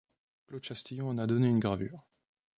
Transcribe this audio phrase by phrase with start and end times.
[0.47, 2.07] Claude Chastillon en a donné une gravure.